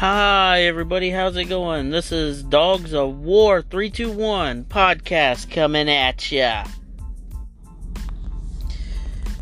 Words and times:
Hi, 0.00 0.62
everybody. 0.62 1.10
How's 1.10 1.36
it 1.36 1.50
going? 1.50 1.90
This 1.90 2.10
is 2.10 2.42
Dogs 2.42 2.94
of 2.94 3.18
War 3.18 3.60
321 3.60 4.64
podcast 4.64 5.50
coming 5.50 5.90
at 5.90 6.32
ya. 6.32 6.64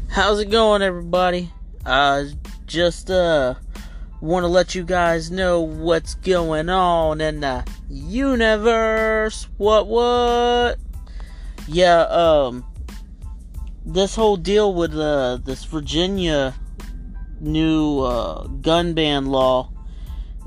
How's 0.08 0.40
it 0.40 0.50
going, 0.50 0.82
everybody? 0.82 1.52
Uh, 1.86 2.24
just, 2.66 3.08
uh, 3.08 3.54
want 4.20 4.42
to 4.42 4.48
let 4.48 4.74
you 4.74 4.82
guys 4.82 5.30
know 5.30 5.60
what's 5.60 6.16
going 6.16 6.68
on 6.68 7.20
in 7.20 7.38
the 7.38 7.64
universe. 7.88 9.46
What, 9.58 9.86
what? 9.86 10.80
Yeah, 11.68 12.00
um, 12.00 12.64
this 13.86 14.16
whole 14.16 14.36
deal 14.36 14.74
with, 14.74 14.92
uh, 14.92 15.36
this 15.36 15.64
Virginia 15.66 16.52
new, 17.38 18.00
uh, 18.00 18.48
gun 18.48 18.94
ban 18.94 19.26
law 19.26 19.70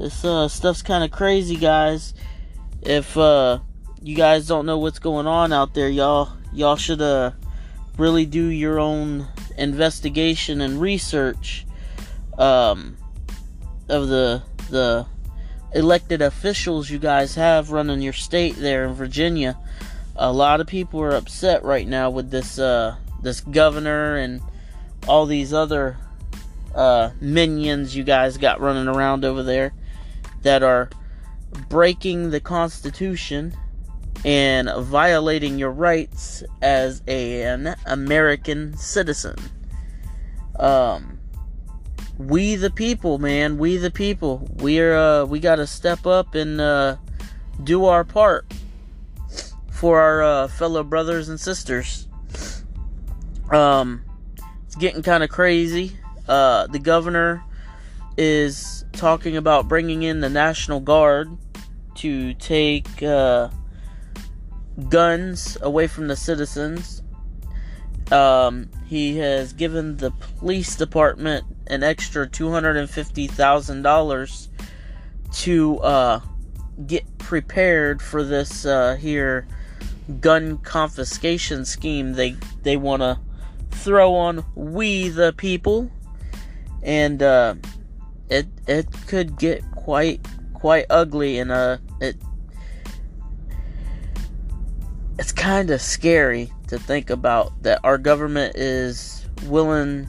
this 0.01 0.25
uh, 0.25 0.47
stuff's 0.47 0.81
kind 0.81 1.03
of 1.03 1.11
crazy, 1.11 1.55
guys. 1.55 2.15
If 2.81 3.15
uh, 3.15 3.59
you 4.01 4.15
guys 4.15 4.47
don't 4.47 4.65
know 4.65 4.79
what's 4.79 4.97
going 4.97 5.27
on 5.27 5.53
out 5.53 5.75
there, 5.75 5.89
y'all 5.89 6.29
y'all 6.51 6.75
should 6.75 7.01
uh, 7.01 7.31
really 7.99 8.25
do 8.25 8.47
your 8.47 8.79
own 8.79 9.27
investigation 9.59 10.59
and 10.59 10.81
research 10.81 11.67
um, 12.39 12.97
of 13.89 14.07
the 14.07 14.41
the 14.71 15.05
elected 15.75 16.23
officials 16.23 16.89
you 16.89 16.97
guys 16.97 17.35
have 17.35 17.71
running 17.71 18.01
your 18.01 18.13
state 18.13 18.55
there 18.55 18.85
in 18.85 18.93
Virginia. 18.93 19.55
A 20.15 20.33
lot 20.33 20.61
of 20.61 20.67
people 20.67 20.99
are 21.01 21.11
upset 21.11 21.63
right 21.63 21.87
now 21.87 22.09
with 22.09 22.31
this 22.31 22.57
uh, 22.57 22.95
this 23.21 23.39
governor 23.39 24.15
and 24.15 24.41
all 25.07 25.27
these 25.27 25.53
other 25.53 25.97
uh, 26.73 27.11
minions 27.21 27.95
you 27.95 28.03
guys 28.03 28.37
got 28.37 28.59
running 28.59 28.87
around 28.87 29.23
over 29.23 29.43
there 29.43 29.73
that 30.41 30.63
are 30.63 30.89
breaking 31.69 32.29
the 32.29 32.39
Constitution 32.39 33.55
and 34.23 34.69
violating 34.77 35.57
your 35.57 35.71
rights 35.71 36.43
as 36.61 37.01
an 37.07 37.75
American 37.85 38.77
citizen. 38.77 39.35
Um, 40.59 41.19
we 42.17 42.55
the 42.55 42.69
people, 42.69 43.17
man, 43.17 43.57
we 43.57 43.77
the 43.77 43.89
people, 43.89 44.47
we're 44.57 44.95
uh, 44.95 45.25
we 45.25 45.39
gotta 45.39 45.65
step 45.65 46.05
up 46.05 46.35
and 46.35 46.61
uh, 46.61 46.97
do 47.63 47.85
our 47.85 48.03
part 48.03 48.53
for 49.71 49.99
our 49.99 50.21
uh, 50.21 50.47
fellow 50.47 50.83
brothers 50.83 51.29
and 51.29 51.39
sisters. 51.39 52.07
Um, 53.51 54.03
it's 54.65 54.75
getting 54.75 55.01
kind 55.01 55.23
of 55.23 55.29
crazy. 55.29 55.97
Uh, 56.27 56.67
the 56.67 56.79
governor 56.79 57.43
is 58.17 58.85
talking 58.93 59.37
about 59.37 59.67
bringing 59.67 60.03
in 60.03 60.19
the 60.19 60.29
National 60.29 60.79
Guard 60.79 61.35
to 61.95 62.35
take 62.35 63.01
uh, 63.03 63.49
guns 64.89 65.57
away 65.61 65.87
from 65.87 66.07
the 66.07 66.15
citizens. 66.15 67.01
Um, 68.11 68.69
he 68.87 69.17
has 69.17 69.51
given 69.53 69.97
the 69.97 70.11
police 70.11 70.75
department 70.75 71.45
an 71.67 71.83
extra 71.83 72.27
$250,000 72.27 74.47
to 75.33 75.79
uh, 75.79 76.19
get 76.85 77.17
prepared 77.17 78.01
for 78.01 78.23
this 78.23 78.65
uh, 78.65 78.95
here 78.95 79.47
gun 80.19 80.57
confiscation 80.57 81.63
scheme 81.63 82.11
they 82.13 82.35
they 82.63 82.75
want 82.75 83.01
to 83.01 83.17
throw 83.69 84.13
on 84.15 84.43
we 84.55 85.07
the 85.07 85.31
people 85.33 85.89
and 86.83 87.23
uh, 87.23 87.55
it 88.31 88.47
it 88.65 88.87
could 89.07 89.37
get 89.37 89.61
quite 89.75 90.25
quite 90.53 90.85
ugly 90.89 91.37
and 91.37 91.51
uh 91.51 91.77
it 91.99 92.15
it's 95.19 95.31
kind 95.33 95.69
of 95.69 95.81
scary 95.81 96.51
to 96.67 96.79
think 96.79 97.09
about 97.09 97.51
that 97.61 97.79
our 97.83 97.97
government 97.97 98.55
is 98.55 99.27
willing 99.43 100.07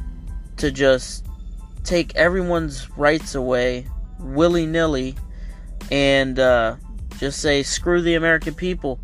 to 0.56 0.70
just 0.70 1.26
take 1.84 2.14
everyone's 2.14 2.88
rights 2.96 3.34
away 3.34 3.86
willy-nilly 4.20 5.16
and 5.90 6.38
uh, 6.38 6.76
just 7.18 7.40
say 7.40 7.62
screw 7.62 8.00
the 8.00 8.14
american 8.14 8.54
people. 8.54 9.00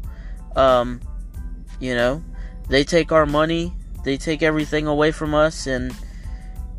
Um, 0.57 1.01
you 1.81 1.95
know 1.95 2.23
they 2.69 2.85
take 2.85 3.13
our 3.13 3.27
money 3.27 3.73
they 4.05 4.17
take 4.17 4.43
everything 4.43 4.87
away 4.87 5.11
from 5.11 5.35
us 5.35 5.67
and 5.67 5.95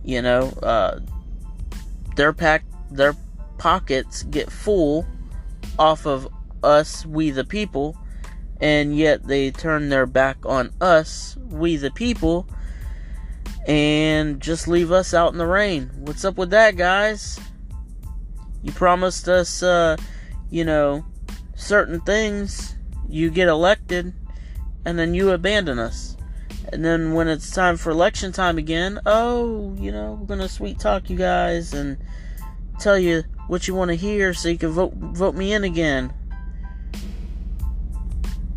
you 0.04 0.22
know 0.22 0.50
uh, 0.64 1.00
their 2.20 2.34
pack 2.34 2.66
their 2.92 3.16
pockets 3.58 4.24
get 4.24 4.52
full 4.52 5.06
off 5.78 6.06
of 6.06 6.28
us 6.64 7.06
we 7.06 7.32
the 7.32 7.46
people 7.46 7.96
and 8.60 8.98
yet 8.98 9.26
they 9.26 9.50
turn 9.50 9.88
their 9.88 10.06
back 10.06 10.36
on 10.46 10.70
us 10.82 11.38
we 11.50 11.78
the 11.78 11.90
people 11.92 12.46
and 13.68 14.42
just 14.42 14.68
leave 14.68 14.92
us 14.92 15.14
out 15.14 15.32
in 15.32 15.38
the 15.38 15.46
rain. 15.46 15.92
What's 16.00 16.26
up 16.26 16.38
with 16.38 16.50
that 16.50 16.76
guys? 16.76 17.40
You 18.64 18.74
promised 18.74 19.30
us 19.30 19.64
uh 19.64 19.96
you 20.50 20.66
know 20.66 21.06
certain 21.56 22.02
things. 22.02 22.76
You 23.08 23.30
get 23.30 23.48
elected 23.48 24.14
and 24.84 25.00
then 25.00 25.14
you 25.14 25.32
abandon 25.32 25.80
us 25.80 26.18
and 26.72 26.84
then 26.86 27.14
when 27.14 27.28
it's 27.28 27.52
time 27.52 27.78
for 27.78 27.90
election 27.90 28.32
time 28.32 28.58
again, 28.58 29.00
oh, 29.06 29.76
you 29.80 29.92
know, 29.92 30.14
we're 30.14 30.28
gonna 30.28 30.50
sweet 30.50 30.80
talk 30.80 31.10
you 31.10 31.18
guys 31.18 31.74
and 31.74 31.98
tell 32.80 32.98
you 32.98 33.24
what 33.48 33.68
you 33.68 33.74
want 33.76 33.90
to 33.90 33.96
hear 33.96 34.34
so 34.34 34.50
you 34.50 34.58
can 34.58 34.70
vote 34.70 34.94
vote 34.94 35.36
me 35.36 35.54
in 35.54 35.64
again. 35.64 36.14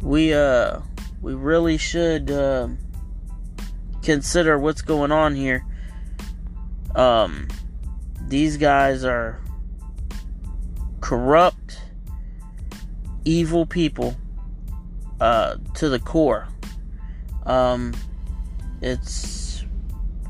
We 0.01 0.35
uh 0.35 0.81
we 1.21 1.35
really 1.35 1.79
should 1.79 2.31
uh, 2.31 2.69
consider 4.03 4.59
what's 4.59 4.83
going 4.83 5.13
on 5.13 5.35
here. 5.35 5.65
Um 6.95 7.49
these 8.29 8.57
guys 8.57 9.05
are 9.05 9.41
corrupt 11.01 11.81
evil 13.25 13.67
people 13.67 14.17
uh 15.21 15.57
to 15.75 15.89
the 15.89 15.99
core. 15.99 16.49
Um, 17.45 17.93
it's 18.81 19.65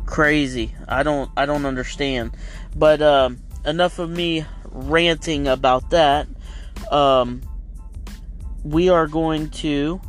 crazy. 0.06 0.75
I 0.89 1.03
don't 1.03 1.31
I 1.37 1.47
don't 1.47 1.67
understand. 1.67 2.37
But 2.77 3.03
um, 3.03 3.39
enough 3.65 3.99
of 3.99 4.11
me 4.11 4.45
ranting 4.65 5.49
about 5.49 5.91
that. 5.91 6.28
Um, 6.91 7.43
we 8.65 8.89
are 8.89 9.06
going 9.06 9.50
to 9.50 10.00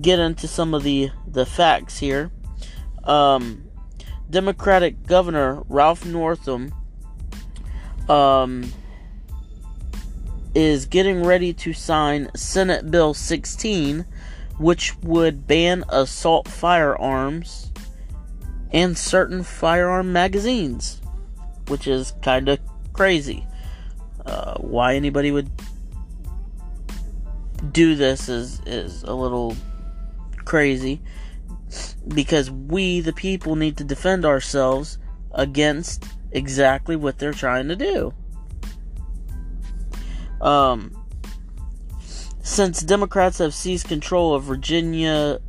get 0.00 0.18
into 0.18 0.48
some 0.48 0.74
of 0.74 0.82
the 0.82 1.10
the 1.26 1.46
facts 1.46 1.98
here. 1.98 2.30
Um, 3.04 3.64
Democratic 4.30 5.06
Governor 5.06 5.62
Ralph 5.68 6.04
Northam 6.04 6.72
um, 8.08 8.72
is 10.54 10.86
getting 10.86 11.24
ready 11.24 11.52
to 11.52 11.72
sign 11.72 12.30
Senate 12.34 12.90
Bill 12.90 13.14
16 13.14 14.06
which 14.58 14.96
would 15.02 15.46
ban 15.46 15.84
assault 15.88 16.48
firearms 16.48 17.72
and 18.72 18.96
certain 18.96 19.42
firearm 19.42 20.12
magazines, 20.12 21.00
which 21.68 21.86
is 21.86 22.12
kind 22.22 22.48
of 22.48 22.58
crazy. 22.92 23.46
Uh, 24.26 24.54
why 24.58 24.94
anybody 24.94 25.30
would 25.30 25.50
do 27.72 27.94
this 27.94 28.28
is 28.28 28.60
is 28.66 29.02
a 29.04 29.14
little 29.14 29.56
crazy 30.44 31.00
because 32.08 32.50
we 32.50 33.00
the 33.00 33.12
people 33.12 33.56
need 33.56 33.76
to 33.76 33.84
defend 33.84 34.24
ourselves 34.24 34.98
against 35.32 36.04
exactly 36.32 36.96
what 36.96 37.18
they're 37.18 37.32
trying 37.32 37.68
to 37.68 37.76
do. 37.76 38.12
Um 40.40 41.03
since 42.44 42.82
Democrats 42.82 43.38
have 43.38 43.54
seized 43.54 43.88
control 43.88 44.34
of 44.34 44.44
Virginia, 44.44 45.40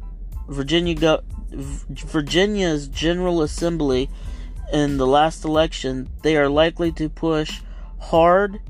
Virginia, 0.48 1.20
Virginia's 1.52 2.88
General 2.88 3.42
Assembly 3.42 4.10
in 4.72 4.96
the 4.96 5.06
last 5.06 5.44
election, 5.44 6.08
they 6.24 6.38
are 6.38 6.48
likely 6.48 6.94
to 6.94 7.10
push 7.10 7.60
hard, 8.00 8.62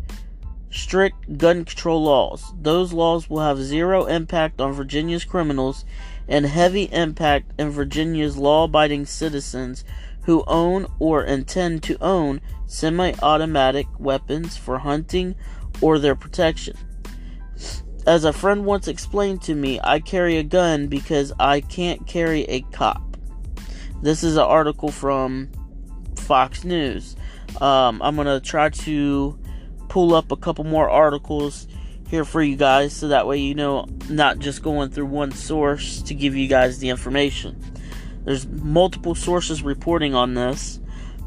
strict 0.72 1.38
gun 1.38 1.66
control 1.66 2.04
laws. 2.04 2.52
Those 2.60 2.94
laws 2.94 3.30
will 3.30 3.42
have 3.42 3.60
zero 3.60 4.06
impact 4.06 4.60
on 4.60 4.74
Virginia's 4.74 5.24
criminals 5.24 5.86
and 6.28 6.48
heavy 6.48 6.86
impact 6.92 7.52
in 7.60 7.70
Virginia's 7.70 8.38
law 8.38 8.64
abiding 8.64 9.06
citizens 9.06 9.84
who 10.24 10.44
own 10.48 10.88
or 10.98 11.24
intend 11.24 11.84
to 11.84 12.04
own 12.04 12.42
semi 12.66 13.14
automatic 13.22 13.86
weapons 14.00 14.58
for 14.58 14.80
hunting 14.80 15.36
or 15.80 16.00
their 16.00 16.16
protection. 16.16 16.76
As 18.06 18.24
a 18.24 18.32
friend 18.32 18.66
once 18.66 18.88
explained 18.88 19.42
to 19.44 19.56
me, 19.56 19.80
I 19.84 20.00
carry 20.00 20.38
a 20.38 20.44
gun 20.44 20.88
because 20.88 21.34
I 21.40 21.62
can't 21.62 22.06
carry 22.06 22.44
a 22.44 22.62
cop. 22.62 23.18
This 24.04 24.24
is 24.24 24.36
an 24.38 24.44
article 24.44 24.92
from 24.92 25.50
Fox 26.16 26.64
News. 26.64 27.16
Um, 27.60 28.04
I'm 28.04 28.16
going 28.16 28.28
to 28.28 28.40
try 28.40 28.70
to 28.70 29.40
pull 29.90 30.14
up 30.14 30.32
a 30.32 30.38
couple 30.38 30.66
more 30.66 30.88
articles 30.88 31.68
here 32.08 32.24
for 32.24 32.44
you 32.44 32.56
guys 32.56 32.96
so 32.96 33.08
that 33.08 33.26
way 33.26 33.40
you 33.40 33.56
know 33.56 33.88
not 34.08 34.38
just 34.38 34.62
going 34.62 34.92
through 34.92 35.08
one 35.08 35.32
source 35.32 36.04
to 36.04 36.14
give 36.14 36.36
you 36.36 36.48
guys 36.48 36.78
the 36.78 36.90
information. 36.90 37.60
There's 38.24 38.46
multiple 38.48 39.16
sources 39.16 39.64
reporting 39.64 40.14
on 40.14 40.36
this, 40.36 40.80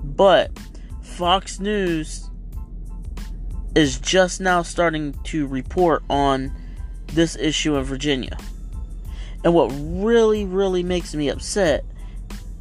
but 0.05 0.57
Fox 1.03 1.59
News 1.59 2.31
is 3.75 3.99
just 3.99 4.41
now 4.41 4.63
starting 4.63 5.15
to 5.25 5.49
report 5.49 6.05
on 6.09 6.55
this 7.09 7.37
issue 7.37 7.77
in 7.77 7.85
Virginia. 7.85 8.37
And 9.45 9.55
what 9.55 9.71
really, 9.75 10.45
really 10.45 10.83
makes 10.83 11.15
me 11.15 11.29
upset 11.29 11.85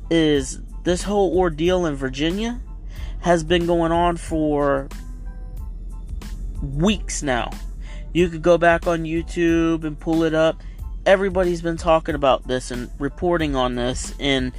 is 0.10 0.60
this 0.84 1.04
whole 1.04 1.38
ordeal 1.38 1.86
in 1.86 1.96
Virginia 1.96 2.62
has 3.20 3.44
been 3.44 3.66
going 3.66 3.92
on 3.92 4.18
for 4.18 4.88
weeks 6.62 7.24
now. 7.24 7.52
You 8.14 8.30
could 8.30 8.42
go 8.42 8.58
back 8.58 8.88
on 8.88 9.04
YouTube 9.04 9.84
and 9.84 10.00
pull 10.00 10.24
it 10.24 10.34
up. 10.34 10.62
Everybody's 11.06 11.62
been 11.62 11.78
talking 11.78 12.16
about 12.16 12.48
this 12.48 12.72
and 12.72 12.90
reporting 13.00 13.56
on 13.56 13.76
this 13.76 14.14
and 14.20 14.52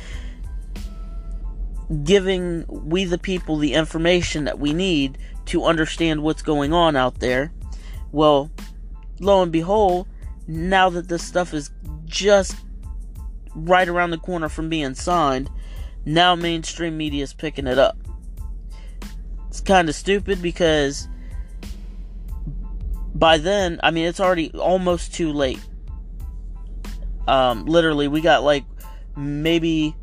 giving 2.05 2.65
we 2.69 3.05
the 3.05 3.19
people 3.19 3.57
the 3.57 3.75
information 3.75 4.45
that 4.45 4.59
we 4.59 4.73
need 4.73 5.19
to 5.47 5.65
understand 5.65 6.23
what's 6.23 6.43
going 6.43 6.73
on 6.73 6.97
out 6.97 7.21
there. 7.21 7.53
Well, 8.13 8.51
lo 9.21 9.43
and 9.43 9.53
behold, 9.53 10.07
now 10.47 10.89
that 10.91 11.09
this 11.09 11.23
stuff 11.23 11.53
is 11.55 11.71
just 12.07 12.57
right 13.55 13.89
around 13.89 14.11
the 14.11 14.19
corner 14.19 14.49
from 14.49 14.69
being 14.69 14.95
signed, 14.95 15.51
now 16.05 16.35
mainstream 16.35 16.97
media 16.97 17.23
is 17.23 17.33
picking 17.33 17.67
it 17.67 17.79
up. 17.79 17.99
It's 19.49 19.61
kind 19.61 19.89
of 19.89 19.95
stupid 19.95 20.41
because 20.41 21.09
by 23.15 23.39
then, 23.39 23.81
I 23.83 23.91
mean, 23.91 24.07
it's 24.07 24.21
already 24.21 24.51
almost 24.53 25.13
too 25.15 25.33
late. 25.33 25.61
Um, 27.27 27.67
literally, 27.67 28.09
we 28.09 28.21
got 28.21 28.43
like 28.43 28.65
maybe 29.17 29.95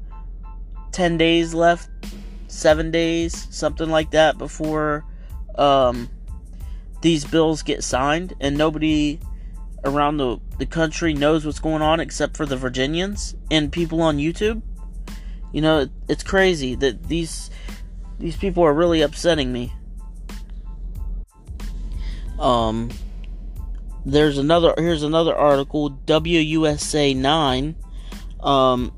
10 0.92 1.18
days 1.18 1.54
left, 1.54 1.90
7 2.48 2.92
days, 2.92 3.48
something 3.50 3.90
like 3.90 4.12
that, 4.12 4.38
before 4.38 5.06
um, 5.56 6.10
these 7.02 7.26
bills 7.26 7.62
get 7.62 7.84
signed, 7.84 8.34
and 8.40 8.58
nobody 8.58 9.20
around 9.84 10.18
the, 10.18 10.40
the 10.58 10.66
country 10.66 11.14
knows 11.14 11.46
what's 11.46 11.60
going 11.60 11.82
on 11.82 12.00
except 12.00 12.36
for 12.36 12.46
the 12.46 12.58
Virginians 12.58 13.36
and 13.52 13.72
people 13.72 14.02
on 14.02 14.18
YouTube. 14.18 14.62
You 15.54 15.62
know, 15.62 15.80
it, 15.82 15.92
it's 16.10 16.24
crazy 16.24 16.76
that 16.76 17.04
these 17.04 17.50
these 18.20 18.36
people 18.36 18.64
are 18.64 18.74
really 18.74 19.02
upsetting 19.02 19.52
me. 19.52 19.74
Um, 22.40 22.90
there's 24.06 24.38
another. 24.38 24.74
Here's 24.78 25.04
another 25.04 25.36
article. 25.36 25.92
WUSA 26.06 27.16
nine. 27.16 27.76
Um, 28.42 28.92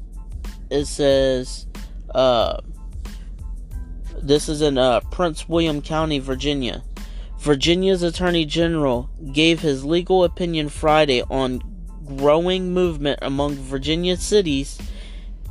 it 0.70 0.86
says, 0.86 1.68
uh, 2.14 2.60
this 4.22 4.50
is 4.50 4.62
in 4.62 4.78
uh, 4.78 5.00
Prince 5.12 5.48
William 5.48 5.82
County, 5.82 6.20
Virginia. 6.20 6.84
Virginia's 7.48 8.04
Attorney 8.04 8.44
General 8.44 9.10
gave 9.32 9.62
his 9.62 9.86
legal 9.86 10.26
opinion 10.26 10.68
Friday 10.68 11.22
on 11.30 11.62
growing 12.06 12.74
movement 12.74 13.20
among 13.22 13.56
Virginia 13.56 14.18
cities 14.18 14.78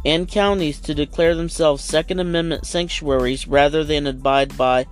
and 0.05 0.29
counties 0.29 0.79
to 0.79 0.95
declare 0.95 1.35
themselves 1.35 1.83
Second 1.83 2.21
Amendment 2.21 2.67
sanctuaries 2.67 3.49
rather 3.49 3.83
than 3.83 4.07
abide 4.07 4.59
by 4.59 4.85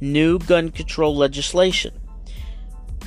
new 0.00 0.38
gun 0.38 0.70
control 0.70 1.14
legislation. 1.14 1.92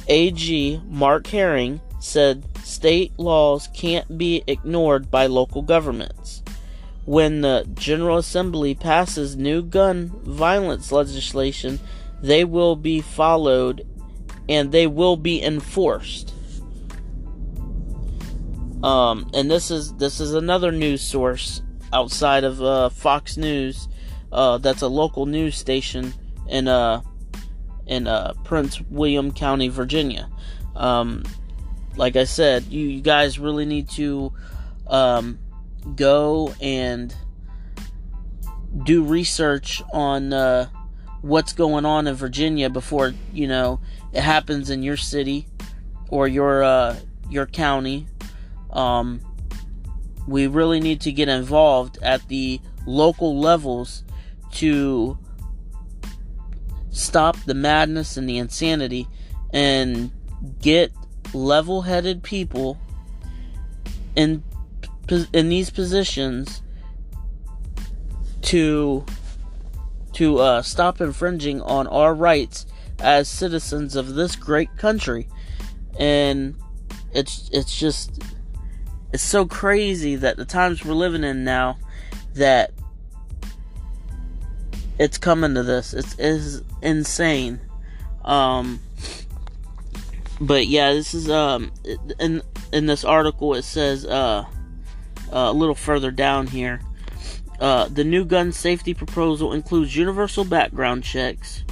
AG 0.08 0.80
Mark 0.86 1.26
Herring 1.26 1.82
said 2.00 2.44
state 2.64 3.18
laws 3.18 3.68
can't 3.74 4.16
be 4.16 4.44
ignored 4.46 5.10
by 5.10 5.26
local 5.26 5.64
governments. 5.64 6.44
When 7.06 7.42
the 7.42 7.68
General 7.74 8.20
Assembly 8.20 8.76
passes 8.76 9.36
new 9.36 9.64
gun 9.64 10.12
violence 10.24 10.92
legislation, 10.92 11.80
they 12.22 12.44
will 12.44 12.76
be 12.76 13.02
followed 13.02 13.86
and 14.48 14.72
they 14.72 14.88
will 14.88 15.16
be 15.16 15.42
enforced. 15.42 16.34
Um, 18.84 19.30
and 19.34 19.52
this 19.52 19.72
is 19.72 19.94
this 19.96 20.20
is 20.20 20.34
another 20.34 20.72
news 20.72 21.02
source 21.02 21.62
outside 21.92 22.44
of 22.44 22.62
uh, 22.62 22.90
Fox 22.90 23.38
News. 23.38 23.88
Uh, 24.32 24.58
that's 24.58 24.82
a 24.82 24.88
local 24.88 25.26
news 25.26 25.58
station 25.58 26.14
in 26.48 26.68
uh, 26.68 27.02
in 27.88 28.08
uh, 28.08 28.34
Prince 28.44 28.80
William 28.90 29.34
County, 29.34 29.68
Virginia. 29.68 30.30
Um, 30.76 31.24
like 31.98 32.16
I 32.16 32.24
said, 32.24 32.66
you, 32.66 32.88
you, 32.88 33.02
guys 33.02 33.38
really 33.38 33.66
need 33.66 33.90
to 33.92 34.32
um, 34.88 35.40
go 35.96 36.54
and 36.62 37.14
do 38.86 39.04
research 39.04 39.82
on 39.92 40.32
uh, 40.32 40.70
what's 41.22 41.54
going 41.54 41.86
on 41.86 42.08
in 42.08 42.16
Virginia 42.16 42.70
before 42.70 43.14
you 43.34 43.48
know 43.48 43.80
it 44.14 44.22
happens 44.22 44.70
in 44.70 44.84
your 44.84 44.98
city 44.98 45.48
or 46.10 46.28
your 46.28 46.64
uh, 46.64 46.98
your 47.30 47.46
county. 47.46 48.08
Um, 48.72 49.22
we 50.28 50.48
really 50.48 50.80
need 50.80 51.02
to 51.02 51.12
get 51.12 51.28
involved 51.28 51.98
at 52.02 52.28
the 52.28 52.62
local 52.86 53.40
levels 53.40 54.04
to 54.52 55.18
stop 56.92 57.38
the 57.46 57.54
madness 57.54 58.18
and 58.18 58.28
the 58.30 58.38
insanity 58.38 59.08
and 59.52 60.12
get 60.62 60.92
level-headed 61.34 62.24
people 62.24 62.78
in 64.16 64.44
in 65.34 65.50
these 65.50 65.70
positions 65.70 66.62
to 68.42 69.06
to 70.14 70.40
uh, 70.40 70.62
stop 70.62 71.02
infringing 71.02 71.62
on 71.62 71.88
our 71.88 72.14
rights 72.14 72.66
as 73.00 73.28
citizens 73.28 73.96
of 73.96 74.16
this 74.16 74.36
great 74.36 74.76
country 74.78 75.28
and 75.98 76.56
it's 77.14 77.50
it's 77.54 77.78
just 77.78 78.22
it's 79.12 79.24
so 79.24 79.46
crazy 79.46 80.16
that 80.16 80.38
the 80.38 80.46
times 80.46 80.84
we're 80.86 80.94
living 80.94 81.24
in 81.24 81.44
now 81.44 81.78
that 82.36 82.72
it's 85.00 85.18
coming 85.18 85.56
to 85.56 85.64
this. 85.64 85.94
It's, 85.94 86.16
it's 86.20 86.62
insane. 86.82 87.60
Um, 88.26 88.80
but 90.42 90.68
yeah, 90.68 90.94
this 90.94 91.14
is 91.14 91.30
um 91.30 91.72
in 92.20 92.42
in 92.72 92.86
this 92.86 93.04
article 93.04 93.56
it 93.56 93.64
says 93.64 94.06
uh, 94.06 94.46
uh 95.32 95.34
a 95.34 95.54
little 95.54 95.76
further 95.76 96.12
down 96.12 96.48
here. 96.48 96.82
Uh, 97.60 97.88
the 97.90 98.04
new 98.04 98.24
gun 98.24 98.52
safety 98.52 98.94
proposal 98.94 99.54
includes 99.54 99.96
universal 99.96 100.46
background 100.46 101.04
checks, 101.04 101.64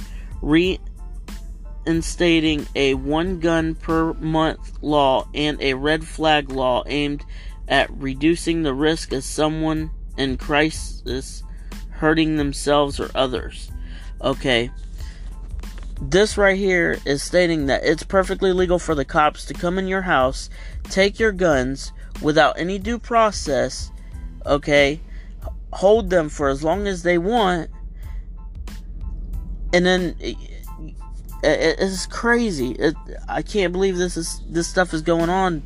reinstating 0.42 2.66
a 2.74 2.94
one 2.94 3.38
gun 3.40 3.74
per 3.74 4.12
month 4.14 4.82
law, 4.82 5.26
and 5.34 5.60
a 5.62 5.74
red 5.74 6.06
flag 6.06 6.50
law 6.50 6.82
aimed 6.86 7.24
at 7.68 7.90
reducing 7.90 8.62
the 8.62 8.74
risk 8.74 9.12
of 9.12 9.24
someone 9.24 9.90
in 10.18 10.36
crisis 10.36 11.42
hurting 11.90 12.36
themselves 12.36 13.00
or 13.00 13.10
others. 13.14 13.70
Okay. 14.20 14.70
This 16.00 16.38
right 16.38 16.56
here 16.56 16.98
is 17.04 17.22
stating 17.22 17.66
that 17.66 17.84
it's 17.84 18.04
perfectly 18.04 18.52
legal 18.52 18.78
for 18.78 18.94
the 18.94 19.04
cops 19.04 19.44
to 19.46 19.54
come 19.54 19.78
in 19.78 19.88
your 19.88 20.02
house, 20.02 20.48
take 20.84 21.18
your 21.18 21.32
guns 21.32 21.92
without 22.22 22.58
any 22.58 22.78
due 22.78 23.00
process, 23.00 23.90
okay? 24.46 25.00
Hold 25.72 26.10
them 26.10 26.28
for 26.28 26.48
as 26.48 26.62
long 26.64 26.86
as 26.86 27.02
they 27.02 27.18
want. 27.18 27.70
And 29.72 29.84
then 29.84 30.16
it, 30.18 30.36
it, 31.42 31.76
it's 31.78 32.06
crazy. 32.06 32.70
It, 32.72 32.94
I 33.28 33.42
can't 33.42 33.72
believe 33.72 33.96
this 33.96 34.16
is 34.16 34.40
this 34.48 34.66
stuff 34.66 34.94
is 34.94 35.02
going 35.02 35.28
on. 35.28 35.62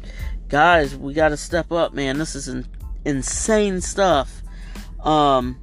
Guys, 0.49 0.97
we 0.97 1.15
got 1.15 1.29
to 1.29 1.37
step 1.37 1.73
up, 1.73 1.95
man. 1.95 2.19
This 2.19 2.35
is 2.35 2.49
in, 2.49 2.67
insane 3.05 3.81
stuff. 3.81 4.43
Um 5.05 5.59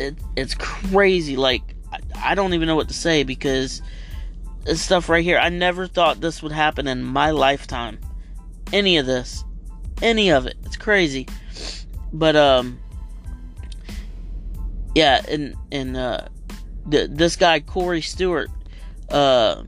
it, 0.00 0.16
it's 0.36 0.54
crazy. 0.54 1.36
Like, 1.36 1.62
I, 1.92 1.98
I 2.32 2.34
don't 2.34 2.54
even 2.54 2.66
know 2.66 2.76
what 2.76 2.88
to 2.88 2.94
say 2.94 3.22
because 3.22 3.82
this 4.64 4.80
stuff 4.82 5.08
right 5.08 5.22
here, 5.22 5.38
I 5.38 5.50
never 5.50 5.86
thought 5.86 6.20
this 6.20 6.42
would 6.42 6.52
happen 6.52 6.86
in 6.88 7.02
my 7.02 7.30
lifetime. 7.30 7.98
Any 8.72 8.96
of 8.96 9.06
this. 9.06 9.44
Any 10.02 10.30
of 10.30 10.46
it. 10.46 10.56
It's 10.64 10.76
crazy. 10.76 11.28
But, 12.12 12.36
um, 12.36 12.78
yeah, 14.94 15.22
and, 15.28 15.54
and, 15.70 15.96
uh, 15.96 16.26
th- 16.90 17.10
this 17.12 17.36
guy, 17.36 17.60
Corey 17.60 18.00
Stewart, 18.00 18.50
uh, 19.08 19.62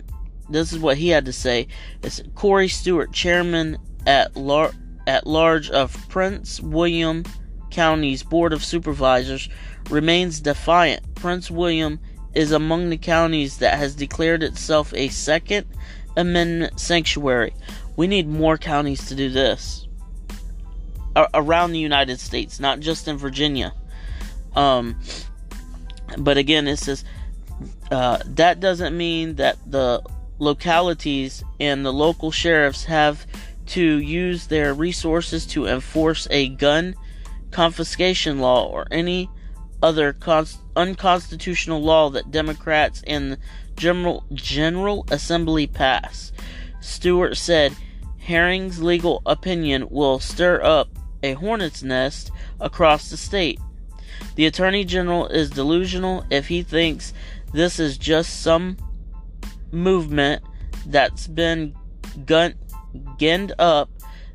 this 0.49 0.73
is 0.73 0.79
what 0.79 0.97
he 0.97 1.09
had 1.09 1.25
to 1.27 1.33
say. 1.33 1.69
It's 2.03 2.23
Corey 2.35 2.69
Stewart, 2.69 3.13
chairman 3.13 3.79
at, 4.07 4.37
lar- 4.37 4.73
at 5.07 5.27
large 5.27 5.71
of 5.71 5.97
Prince 6.09 6.61
William 6.61 7.25
County's 7.71 8.23
Board 8.23 8.53
of 8.53 8.65
Supervisors, 8.65 9.49
remains 9.91 10.41
defiant. 10.41 11.15
Prince 11.15 11.51
William 11.51 11.99
is 12.35 12.53
among 12.53 12.91
the 12.91 12.97
counties 12.97 13.59
that 13.59 13.79
has 13.79 13.95
declared 13.95 14.43
itself 14.43 14.93
a 14.95 15.09
Second 15.09 15.67
Amendment 16.17 16.79
sanctuary. 16.79 17.55
We 17.97 18.07
need 18.07 18.29
more 18.29 18.59
counties 18.59 19.07
to 19.09 19.15
do 19.15 19.31
this 19.31 19.87
around 21.35 21.73
the 21.73 21.79
United 21.79 22.21
States, 22.21 22.59
not 22.59 22.81
just 22.81 23.07
in 23.09 23.17
Virginia. 23.19 23.75
Um, 24.55 24.99
but 26.19 26.37
again, 26.37 26.69
it 26.69 26.77
says 26.79 27.05
uh, 27.91 28.19
that 28.25 28.61
doesn't 28.61 28.97
mean 28.97 29.37
that 29.37 29.59
the 29.67 30.03
localities 30.39 31.45
and 31.61 31.85
the 31.85 31.93
local 31.93 32.31
sheriffs 32.31 32.85
have 32.85 33.27
to 33.67 33.99
use 33.99 34.49
their 34.49 34.75
resources 34.75 35.47
to 35.47 35.67
enforce 35.67 36.27
a 36.31 36.49
gun 36.49 36.95
confiscation 37.51 38.41
law 38.41 38.67
or 38.67 38.87
any 38.91 39.29
other 39.83 40.17
unconstitutional 40.77 41.83
law 41.83 42.11
that 42.11 42.31
Democrats 42.31 43.03
and 43.07 43.37
General 43.77 44.25
General 44.33 45.07
Assembly 45.11 45.67
pass. 45.67 46.33
Stewart 46.81 47.37
said 47.37 47.75
Herring's 48.19 48.83
legal 48.83 49.23
opinion 49.27 49.89
will 49.91 50.19
stir 50.19 50.63
up 50.63 50.89
a 51.23 51.35
hornet's 51.35 51.83
nest 51.83 52.31
across 52.61 53.11
the 53.11 53.17
state. 53.17 53.61
The 54.35 54.47
Attorney 54.47 54.85
General 54.85 55.27
is 55.27 55.51
delusional 55.51 56.25
if 56.31 56.49
he 56.49 56.63
thinks 56.63 57.13
this 57.53 57.79
is 57.79 57.99
just 57.99 58.43
some 58.43 58.77
movement 59.71 60.43
that's 60.87 61.27
been 61.27 61.75
gun- 62.25 62.55
ginned 63.19 63.53
up 63.59 63.91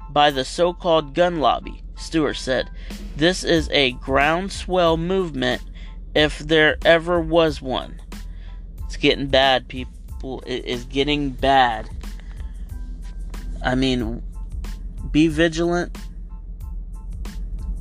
by 0.10 0.32
the 0.32 0.46
so 0.46 0.74
called 0.74 1.14
gun 1.14 1.40
lobby, 1.40 1.84
Stewart 1.96 2.38
said. 2.38 2.70
This 3.16 3.44
is 3.44 3.70
a 3.72 3.92
groundswell 3.94 4.98
movement 4.98 5.62
if 6.16 6.40
there 6.40 6.78
ever 6.86 7.20
was 7.20 7.62
one. 7.62 8.02
It's 8.86 8.98
getting 8.98 9.28
bad, 9.28 9.68
people. 9.68 10.42
It 10.46 10.66
is 10.66 10.86
getting 10.86 11.32
bad. 11.32 11.90
I 13.64 13.76
mean, 13.76 14.24
be 15.12 15.28
vigilant, 15.28 15.98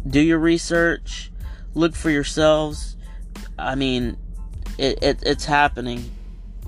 do 0.09 0.21
your 0.21 0.39
research, 0.39 1.31
look 1.77 1.95
for 1.95 2.11
yourselves. 2.11 2.97
I 3.59 3.75
mean, 3.75 4.17
it, 4.79 5.03
it 5.03 5.23
it's 5.23 5.45
happening. 5.45 6.11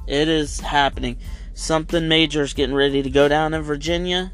It 0.07 0.29
is 0.29 0.61
happening. 0.61 1.19
Something 1.55 2.07
major 2.07 2.43
is 2.43 2.55
getting 2.55 2.75
ready 2.75 3.03
to 3.03 3.11
go 3.11 3.27
down 3.27 3.55
in 3.55 3.62
Virginia, 3.62 4.31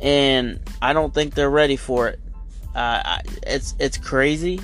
and 0.00 0.60
I 0.82 0.92
don't 0.92 1.14
think 1.14 1.34
they're 1.34 1.48
ready 1.48 1.76
for 1.76 2.08
it. 2.08 2.20
Uh, 2.74 3.18
it's 3.46 3.74
it's 3.78 3.96
crazy. 3.96 4.60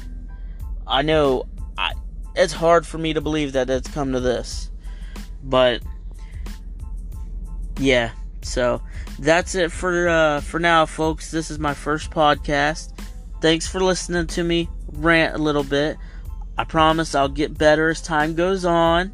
I 0.87 1.03
know. 1.03 1.47
I, 1.79 1.93
it's 2.37 2.53
hard 2.53 2.87
for 2.87 2.99
me 2.99 3.15
to 3.15 3.21
believe 3.21 3.53
that 3.53 3.71
it's 3.71 3.89
come 3.89 4.13
to 4.13 4.21
this, 4.21 4.71
but 5.43 5.81
yeah. 7.79 8.11
So 8.43 8.83
that's 9.19 9.55
it 9.55 9.71
for 9.71 10.09
uh, 10.09 10.41
for 10.41 10.59
now, 10.59 10.87
folks. 10.87 11.31
This 11.31 11.51
is 11.51 11.59
my 11.59 11.75
first 11.75 12.11
podcast. 12.11 12.93
Thanks 13.41 13.67
for 13.67 13.81
listening 13.81 14.27
to 14.29 14.45
me 14.45 14.69
rant 14.93 15.35
a 15.35 15.39
little 15.39 15.65
bit. 15.65 15.97
I 16.57 16.65
promise 16.65 17.15
I'll 17.15 17.29
get 17.29 17.57
better 17.57 17.89
as 17.89 18.03
time 18.03 18.35
goes 18.35 18.65
on. 18.65 19.13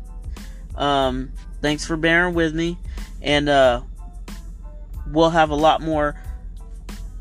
Um, 0.75 1.33
thanks 1.63 1.87
for 1.87 1.97
bearing 1.97 2.35
with 2.35 2.55
me, 2.55 2.79
and 3.23 3.49
uh, 3.49 3.83
we'll 5.11 5.31
have 5.31 5.51
a 5.51 5.55
lot 5.55 5.81
more 5.81 6.21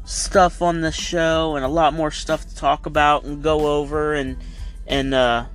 stuff 0.03 0.61
on 0.61 0.81
the 0.81 0.91
show 0.91 1.55
and 1.55 1.65
a 1.65 1.67
lot 1.67 1.93
more 1.93 2.11
stuff 2.11 2.47
to 2.47 2.55
talk 2.55 2.85
about 2.85 3.23
and 3.23 3.41
go 3.41 3.79
over 3.79 4.13
and 4.13 4.37
and 4.87 5.13
uh, 5.13 5.45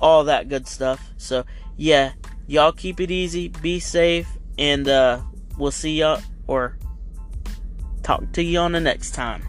all 0.00 0.24
that 0.24 0.48
good 0.48 0.66
stuff. 0.66 1.12
So 1.16 1.44
yeah, 1.76 2.12
y'all 2.46 2.72
keep 2.72 3.00
it 3.00 3.10
easy, 3.10 3.48
be 3.48 3.80
safe, 3.80 4.28
and 4.58 4.88
uh, 4.88 5.22
we'll 5.56 5.70
see 5.70 5.98
y'all 5.98 6.20
or 6.46 6.78
talk 8.02 8.32
to 8.32 8.42
you 8.42 8.58
on 8.58 8.72
the 8.72 8.80
next 8.80 9.12
time. 9.12 9.42